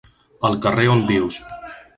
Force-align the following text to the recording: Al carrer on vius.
Al 0.49 0.57
carrer 0.63 0.87
on 0.95 1.05
vius. 1.13 1.41